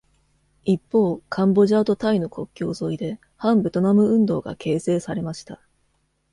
[0.65, 5.61] 一方、カンボジアとタイの国境沿いで反ベトナム運動が形成されました。